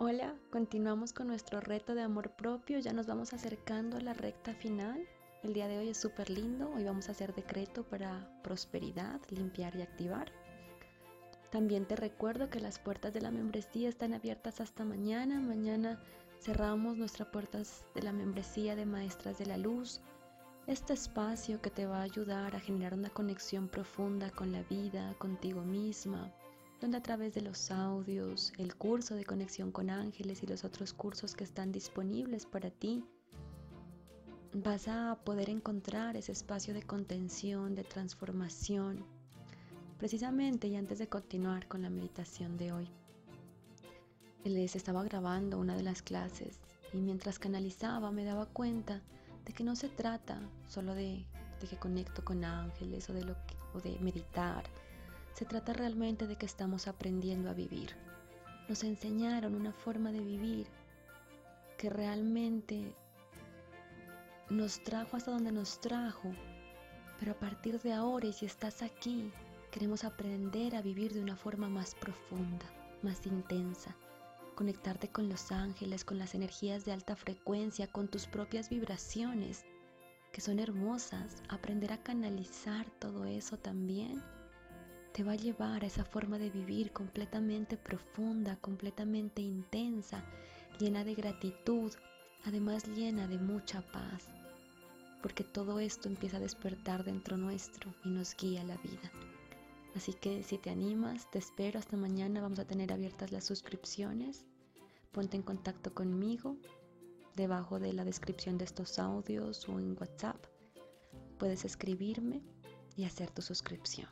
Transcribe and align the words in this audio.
Hola, 0.00 0.32
continuamos 0.52 1.12
con 1.12 1.26
nuestro 1.26 1.60
reto 1.60 1.92
de 1.96 2.02
amor 2.02 2.30
propio, 2.30 2.78
ya 2.78 2.92
nos 2.92 3.08
vamos 3.08 3.32
acercando 3.32 3.96
a 3.96 4.00
la 4.00 4.14
recta 4.14 4.54
final. 4.54 5.04
El 5.42 5.54
día 5.54 5.66
de 5.66 5.76
hoy 5.76 5.88
es 5.88 5.98
súper 5.98 6.30
lindo, 6.30 6.70
hoy 6.70 6.84
vamos 6.84 7.08
a 7.08 7.12
hacer 7.12 7.34
decreto 7.34 7.82
para 7.82 8.30
prosperidad, 8.44 9.20
limpiar 9.30 9.74
y 9.74 9.82
activar. 9.82 10.30
También 11.50 11.84
te 11.84 11.96
recuerdo 11.96 12.48
que 12.48 12.60
las 12.60 12.78
puertas 12.78 13.12
de 13.12 13.22
la 13.22 13.32
membresía 13.32 13.88
están 13.88 14.14
abiertas 14.14 14.60
hasta 14.60 14.84
mañana. 14.84 15.40
Mañana 15.40 16.00
cerramos 16.38 16.96
nuestras 16.96 17.30
puertas 17.30 17.84
de 17.96 18.02
la 18.02 18.12
membresía 18.12 18.76
de 18.76 18.86
Maestras 18.86 19.36
de 19.38 19.46
la 19.46 19.56
Luz. 19.56 20.00
Este 20.68 20.92
espacio 20.92 21.60
que 21.60 21.70
te 21.70 21.86
va 21.86 21.98
a 21.98 22.02
ayudar 22.02 22.54
a 22.54 22.60
generar 22.60 22.94
una 22.94 23.10
conexión 23.10 23.66
profunda 23.66 24.30
con 24.30 24.52
la 24.52 24.62
vida, 24.62 25.16
contigo 25.18 25.62
misma, 25.62 26.32
donde 26.80 26.98
a 26.98 27.02
través 27.02 27.34
de 27.34 27.42
los 27.42 27.70
audios, 27.70 28.52
el 28.58 28.76
curso 28.76 29.14
de 29.14 29.24
conexión 29.24 29.72
con 29.72 29.90
ángeles 29.90 30.42
y 30.42 30.46
los 30.46 30.64
otros 30.64 30.92
cursos 30.92 31.34
que 31.34 31.44
están 31.44 31.72
disponibles 31.72 32.46
para 32.46 32.70
ti, 32.70 33.04
vas 34.52 34.88
a 34.88 35.18
poder 35.24 35.50
encontrar 35.50 36.16
ese 36.16 36.32
espacio 36.32 36.72
de 36.74 36.82
contención, 36.82 37.74
de 37.74 37.84
transformación. 37.84 39.04
Precisamente 39.98 40.68
y 40.68 40.76
antes 40.76 40.98
de 40.98 41.08
continuar 41.08 41.66
con 41.66 41.82
la 41.82 41.90
meditación 41.90 42.56
de 42.56 42.72
hoy, 42.72 42.88
les 44.44 44.76
estaba 44.76 45.02
grabando 45.02 45.58
una 45.58 45.76
de 45.76 45.82
las 45.82 46.02
clases 46.02 46.60
y 46.92 46.98
mientras 46.98 47.38
canalizaba 47.38 48.10
me 48.12 48.24
daba 48.24 48.46
cuenta 48.46 49.02
de 49.44 49.52
que 49.52 49.64
no 49.64 49.74
se 49.74 49.88
trata 49.88 50.40
solo 50.68 50.94
de, 50.94 51.26
que 51.68 51.76
conecto 51.76 52.24
con 52.24 52.44
ángeles 52.44 53.10
o 53.10 53.12
de, 53.12 53.24
lo 53.24 53.34
o 53.74 53.80
de 53.80 53.98
meditar, 53.98 54.64
se 55.38 55.44
trata 55.44 55.72
realmente 55.72 56.26
de 56.26 56.34
que 56.34 56.46
estamos 56.46 56.88
aprendiendo 56.88 57.48
a 57.48 57.54
vivir. 57.54 57.94
Nos 58.68 58.82
enseñaron 58.82 59.54
una 59.54 59.72
forma 59.72 60.10
de 60.10 60.18
vivir 60.18 60.66
que 61.76 61.88
realmente 61.88 62.92
nos 64.50 64.82
trajo 64.82 65.16
hasta 65.16 65.30
donde 65.30 65.52
nos 65.52 65.80
trajo. 65.80 66.32
Pero 67.20 67.30
a 67.30 67.38
partir 67.38 67.80
de 67.80 67.92
ahora, 67.92 68.26
y 68.26 68.32
si 68.32 68.46
estás 68.46 68.82
aquí, 68.82 69.30
queremos 69.70 70.02
aprender 70.02 70.74
a 70.74 70.82
vivir 70.82 71.14
de 71.14 71.22
una 71.22 71.36
forma 71.36 71.68
más 71.68 71.94
profunda, 71.94 72.66
más 73.02 73.24
intensa. 73.24 73.94
Conectarte 74.56 75.06
con 75.06 75.28
los 75.28 75.52
ángeles, 75.52 76.04
con 76.04 76.18
las 76.18 76.34
energías 76.34 76.84
de 76.84 76.90
alta 76.90 77.14
frecuencia, 77.14 77.86
con 77.86 78.08
tus 78.08 78.26
propias 78.26 78.70
vibraciones, 78.70 79.64
que 80.32 80.40
son 80.40 80.58
hermosas. 80.58 81.44
Aprender 81.48 81.92
a 81.92 82.02
canalizar 82.02 82.90
todo 82.98 83.24
eso 83.24 83.56
también 83.56 84.20
te 85.18 85.24
va 85.24 85.32
a 85.32 85.36
llevar 85.36 85.82
a 85.82 85.88
esa 85.88 86.04
forma 86.04 86.38
de 86.38 86.48
vivir 86.48 86.92
completamente 86.92 87.76
profunda, 87.76 88.54
completamente 88.60 89.42
intensa, 89.42 90.22
llena 90.78 91.02
de 91.02 91.16
gratitud, 91.16 91.92
además 92.44 92.86
llena 92.86 93.26
de 93.26 93.36
mucha 93.36 93.82
paz, 93.90 94.28
porque 95.20 95.42
todo 95.42 95.80
esto 95.80 96.08
empieza 96.08 96.36
a 96.36 96.40
despertar 96.40 97.02
dentro 97.02 97.36
nuestro 97.36 97.92
y 98.04 98.10
nos 98.10 98.36
guía 98.36 98.62
la 98.62 98.76
vida. 98.76 99.10
Así 99.96 100.14
que 100.14 100.44
si 100.44 100.56
te 100.56 100.70
animas, 100.70 101.28
te 101.32 101.40
espero 101.40 101.80
hasta 101.80 101.96
mañana, 101.96 102.40
vamos 102.40 102.60
a 102.60 102.64
tener 102.64 102.92
abiertas 102.92 103.32
las 103.32 103.42
suscripciones. 103.42 104.44
Ponte 105.10 105.36
en 105.36 105.42
contacto 105.42 105.92
conmigo 105.92 106.56
debajo 107.34 107.80
de 107.80 107.92
la 107.92 108.04
descripción 108.04 108.56
de 108.56 108.66
estos 108.66 109.00
audios 109.00 109.68
o 109.68 109.80
en 109.80 109.96
WhatsApp. 109.98 110.46
Puedes 111.38 111.64
escribirme 111.64 112.40
y 112.94 113.02
hacer 113.02 113.32
tu 113.32 113.42
suscripción. 113.42 114.08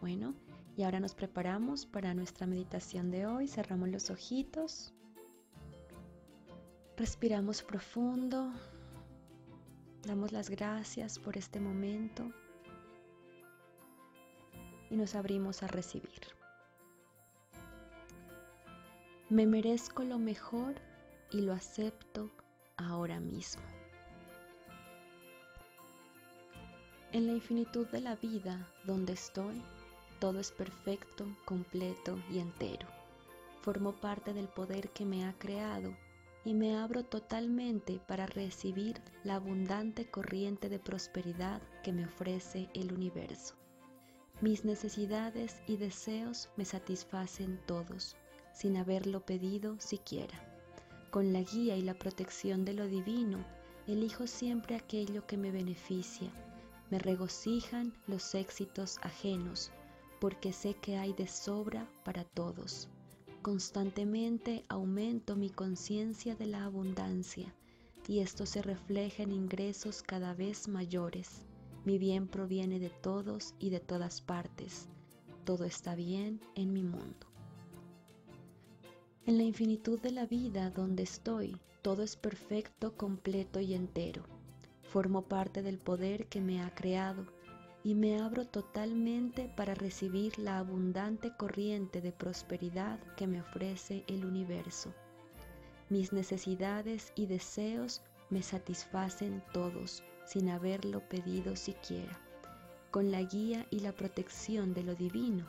Bueno, 0.00 0.34
y 0.78 0.84
ahora 0.84 1.00
nos 1.00 1.12
preparamos 1.12 1.86
para 1.86 2.14
nuestra 2.14 2.46
meditación 2.46 3.10
de 3.10 3.26
hoy. 3.26 3.48
Cerramos 3.48 3.88
los 3.88 4.10
ojitos. 4.10 4.94
Respiramos 6.96 7.64
profundo. 7.64 8.52
Damos 10.04 10.30
las 10.30 10.48
gracias 10.48 11.18
por 11.18 11.36
este 11.36 11.58
momento. 11.58 12.30
Y 14.88 14.94
nos 14.94 15.16
abrimos 15.16 15.64
a 15.64 15.66
recibir. 15.66 16.22
Me 19.30 19.46
merezco 19.46 20.04
lo 20.04 20.20
mejor 20.20 20.76
y 21.32 21.40
lo 21.40 21.54
acepto 21.54 22.30
ahora 22.76 23.18
mismo. 23.18 23.64
En 27.10 27.26
la 27.26 27.32
infinitud 27.32 27.88
de 27.88 28.00
la 28.00 28.14
vida 28.14 28.72
donde 28.84 29.14
estoy, 29.14 29.60
todo 30.18 30.40
es 30.40 30.50
perfecto, 30.50 31.26
completo 31.44 32.18
y 32.30 32.38
entero. 32.38 32.86
Formo 33.62 33.92
parte 33.92 34.32
del 34.32 34.48
poder 34.48 34.90
que 34.90 35.04
me 35.04 35.24
ha 35.24 35.32
creado 35.38 35.94
y 36.44 36.54
me 36.54 36.76
abro 36.76 37.04
totalmente 37.04 38.00
para 38.06 38.26
recibir 38.26 39.00
la 39.24 39.34
abundante 39.34 40.10
corriente 40.10 40.68
de 40.68 40.78
prosperidad 40.78 41.60
que 41.82 41.92
me 41.92 42.06
ofrece 42.06 42.68
el 42.74 42.92
universo. 42.92 43.54
Mis 44.40 44.64
necesidades 44.64 45.60
y 45.66 45.76
deseos 45.76 46.48
me 46.56 46.64
satisfacen 46.64 47.60
todos, 47.66 48.16
sin 48.52 48.76
haberlo 48.76 49.26
pedido 49.26 49.78
siquiera. 49.80 50.40
Con 51.10 51.32
la 51.32 51.42
guía 51.42 51.76
y 51.76 51.82
la 51.82 51.94
protección 51.94 52.64
de 52.64 52.74
lo 52.74 52.86
divino, 52.86 53.44
elijo 53.86 54.26
siempre 54.26 54.76
aquello 54.76 55.26
que 55.26 55.36
me 55.36 55.50
beneficia. 55.50 56.30
Me 56.90 56.98
regocijan 56.98 57.92
los 58.06 58.34
éxitos 58.34 58.98
ajenos, 59.02 59.72
porque 60.20 60.52
sé 60.52 60.74
que 60.74 60.96
hay 60.96 61.12
de 61.12 61.26
sobra 61.26 61.88
para 62.04 62.24
todos. 62.24 62.88
Constantemente 63.42 64.64
aumento 64.68 65.36
mi 65.36 65.50
conciencia 65.50 66.34
de 66.34 66.46
la 66.46 66.64
abundancia 66.64 67.54
y 68.06 68.20
esto 68.20 68.46
se 68.46 68.62
refleja 68.62 69.22
en 69.22 69.32
ingresos 69.32 70.02
cada 70.02 70.34
vez 70.34 70.66
mayores. 70.66 71.46
Mi 71.84 71.98
bien 71.98 72.26
proviene 72.26 72.78
de 72.78 72.90
todos 72.90 73.54
y 73.58 73.70
de 73.70 73.80
todas 73.80 74.20
partes. 74.20 74.88
Todo 75.44 75.64
está 75.64 75.94
bien 75.94 76.40
en 76.54 76.72
mi 76.72 76.82
mundo. 76.82 77.26
En 79.26 79.36
la 79.36 79.44
infinitud 79.44 80.00
de 80.00 80.10
la 80.10 80.26
vida 80.26 80.70
donde 80.70 81.02
estoy, 81.02 81.56
todo 81.82 82.02
es 82.02 82.16
perfecto, 82.16 82.96
completo 82.96 83.60
y 83.60 83.74
entero. 83.74 84.24
Formo 84.82 85.22
parte 85.22 85.62
del 85.62 85.78
poder 85.78 86.26
que 86.26 86.40
me 86.40 86.62
ha 86.62 86.74
creado 86.74 87.26
y 87.84 87.94
me 87.94 88.20
abro 88.20 88.44
totalmente 88.44 89.48
para 89.56 89.74
recibir 89.74 90.38
la 90.38 90.58
abundante 90.58 91.32
corriente 91.36 92.00
de 92.00 92.12
prosperidad 92.12 92.98
que 93.16 93.26
me 93.26 93.40
ofrece 93.40 94.04
el 94.08 94.24
universo. 94.24 94.92
Mis 95.88 96.12
necesidades 96.12 97.12
y 97.14 97.26
deseos 97.26 98.02
me 98.30 98.42
satisfacen 98.42 99.42
todos 99.52 100.02
sin 100.26 100.50
haberlo 100.50 101.00
pedido 101.08 101.56
siquiera. 101.56 102.20
Con 102.90 103.10
la 103.10 103.22
guía 103.22 103.66
y 103.70 103.80
la 103.80 103.92
protección 103.92 104.74
de 104.74 104.82
lo 104.82 104.94
divino, 104.94 105.46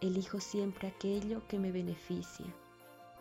elijo 0.00 0.40
siempre 0.40 0.88
aquello 0.88 1.46
que 1.48 1.58
me 1.58 1.72
beneficia. 1.72 2.46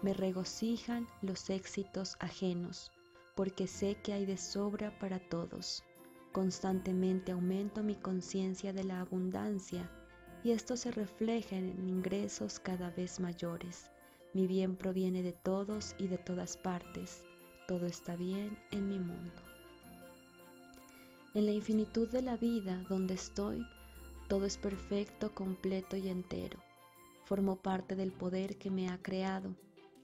Me 0.02 0.14
regocijan 0.14 1.08
los 1.22 1.50
éxitos 1.50 2.18
ajenos, 2.20 2.92
porque 3.34 3.66
sé 3.66 3.96
que 4.04 4.14
hay 4.14 4.26
de 4.26 4.38
sobra 4.38 4.98
para 5.00 5.20
todos 5.20 5.84
Constantemente 6.36 7.32
aumento 7.32 7.82
mi 7.82 7.96
conciencia 7.96 8.74
de 8.74 8.84
la 8.84 9.00
abundancia 9.00 9.90
y 10.44 10.52
esto 10.52 10.76
se 10.76 10.92
refleja 10.92 11.56
en 11.56 11.88
ingresos 11.88 12.60
cada 12.60 12.90
vez 12.90 13.22
mayores. 13.22 13.90
Mi 14.34 14.46
bien 14.46 14.76
proviene 14.76 15.24
de 15.24 15.32
todos 15.32 15.96
y 15.98 16.08
de 16.08 16.18
todas 16.18 16.58
partes. 16.58 17.24
Todo 17.70 17.86
está 17.86 18.18
bien 18.18 18.60
en 18.72 18.90
mi 18.90 19.00
mundo. 19.00 19.42
En 21.34 21.46
la 21.46 21.54
infinitud 21.54 22.10
de 22.10 22.22
la 22.22 22.36
vida 22.36 22.84
donde 22.90 23.14
estoy, 23.14 23.66
todo 24.28 24.46
es 24.46 24.58
perfecto, 24.58 25.34
completo 25.34 25.96
y 25.96 26.10
entero. 26.10 26.60
Formo 27.24 27.56
parte 27.56 27.96
del 27.96 28.12
poder 28.12 28.58
que 28.58 28.70
me 28.70 28.90
ha 28.90 29.02
creado 29.02 29.56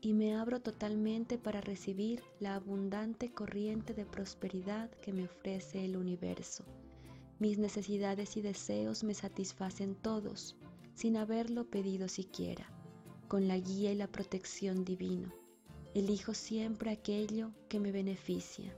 y 0.01 0.13
me 0.13 0.35
abro 0.35 0.59
totalmente 0.59 1.37
para 1.37 1.61
recibir 1.61 2.23
la 2.39 2.55
abundante 2.55 3.31
corriente 3.31 3.93
de 3.93 4.05
prosperidad 4.05 4.89
que 4.89 5.13
me 5.13 5.25
ofrece 5.25 5.85
el 5.85 5.95
universo. 5.95 6.65
Mis 7.37 7.59
necesidades 7.59 8.35
y 8.35 8.41
deseos 8.41 9.03
me 9.03 9.13
satisfacen 9.13 9.93
todos, 9.95 10.57
sin 10.95 11.17
haberlo 11.17 11.69
pedido 11.69 12.07
siquiera, 12.07 12.65
con 13.27 13.47
la 13.47 13.57
guía 13.57 13.91
y 13.91 13.95
la 13.95 14.07
protección 14.07 14.83
divino. 14.83 15.31
Elijo 15.93 16.33
siempre 16.33 16.89
aquello 16.89 17.51
que 17.69 17.79
me 17.79 17.91
beneficia. 17.91 18.75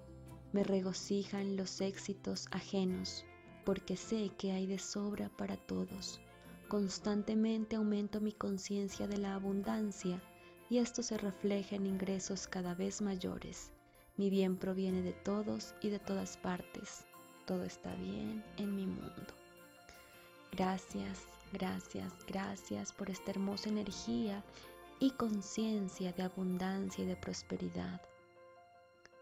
Me 0.52 0.64
regocijan 0.64 1.56
los 1.56 1.80
éxitos 1.80 2.48
ajenos, 2.52 3.26
porque 3.64 3.96
sé 3.96 4.32
que 4.38 4.52
hay 4.52 4.66
de 4.68 4.78
sobra 4.78 5.30
para 5.38 5.56
todos. 5.56 6.20
Constantemente 6.68 7.78
aumento 7.78 8.20
mi 8.20 8.34
conciencia 8.34 9.08
de 9.08 9.18
la 9.18 9.36
abundancia 9.36 10.22
y 10.74 10.80
esto 10.80 11.04
se 11.04 11.20
refleja 11.20 11.76
en 11.76 11.86
ingresos 11.86 12.48
cada 12.48 12.74
vez 12.74 13.00
mayores. 13.00 13.70
Mi 14.18 14.32
bien 14.32 14.58
proviene 14.58 15.04
de 15.04 15.14
todos 15.14 15.76
y 15.82 15.90
de 15.90 16.00
todas 16.00 16.36
partes. 16.38 17.06
Todo 17.46 17.64
está 17.64 17.94
bien 17.94 18.44
en 18.58 18.76
mi 18.76 18.88
mundo. 18.88 19.34
Gracias, 20.52 21.28
gracias, 21.52 22.12
gracias 22.28 22.92
por 22.92 23.12
esta 23.12 23.30
hermosa 23.30 23.70
energía 23.70 24.44
y 25.00 25.12
conciencia 25.12 26.12
de 26.12 26.24
abundancia 26.24 27.04
y 27.04 27.08
de 27.08 27.18
prosperidad. 27.18 28.02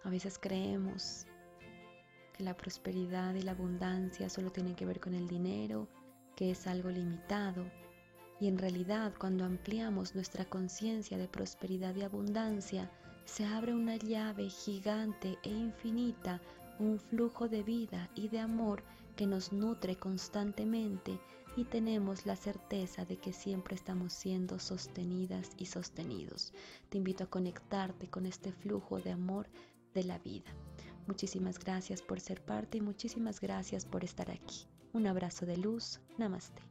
A 0.06 0.10
veces 0.10 0.40
creemos 0.40 1.26
que 2.32 2.46
la 2.46 2.56
prosperidad 2.56 3.34
y 3.34 3.42
la 3.42 3.52
abundancia 3.52 4.30
solo 4.30 4.54
tienen 4.54 4.76
que 4.76 4.86
ver 4.86 5.02
con 5.02 5.14
el 5.16 5.28
dinero, 5.28 5.90
que 6.38 6.52
es 6.52 6.66
algo 6.66 6.88
limitado. 6.88 7.70
Y 8.42 8.48
en 8.48 8.58
realidad 8.58 9.14
cuando 9.20 9.46
ampliamos 9.46 10.16
nuestra 10.16 10.46
conciencia 10.46 11.18
de 11.18 11.28
prosperidad 11.28 11.96
y 11.96 12.02
abundancia, 12.02 12.92
se 13.24 13.46
abre 13.46 13.74
una 13.74 13.98
llave 13.98 14.50
gigante 14.50 15.38
e 15.44 15.50
infinita, 15.50 16.42
un 16.80 17.00
flujo 17.00 17.48
de 17.48 17.62
vida 17.62 18.10
y 18.16 18.30
de 18.30 18.40
amor 18.40 18.84
que 19.16 19.28
nos 19.28 19.54
nutre 19.54 19.96
constantemente 19.96 21.20
y 21.56 21.66
tenemos 21.66 22.26
la 22.26 22.36
certeza 22.36 23.06
de 23.06 23.18
que 23.18 23.32
siempre 23.32 23.76
estamos 23.76 24.12
siendo 24.12 24.58
sostenidas 24.58 25.52
y 25.58 25.68
sostenidos. 25.68 26.52
Te 26.90 26.98
invito 26.98 27.26
a 27.26 27.30
conectarte 27.30 28.10
con 28.10 28.26
este 28.26 28.52
flujo 28.52 29.00
de 29.00 29.12
amor 29.12 29.48
de 29.94 30.04
la 30.04 30.18
vida. 30.18 30.52
Muchísimas 31.06 31.60
gracias 31.60 32.02
por 32.02 32.20
ser 32.20 32.44
parte 32.44 32.80
y 32.80 32.82
muchísimas 32.82 33.40
gracias 33.40 33.86
por 33.86 34.04
estar 34.04 34.32
aquí. 34.32 34.66
Un 34.94 35.06
abrazo 35.06 35.46
de 35.46 35.58
luz. 35.58 36.00
Namaste. 36.18 36.71